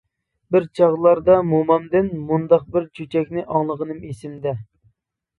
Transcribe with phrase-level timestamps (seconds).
[0.53, 4.55] بىر چاغلاردا مومامدىن مۇنداق بىر چۆچەكنى ئاڭلىغىنىم ئېسىمدە.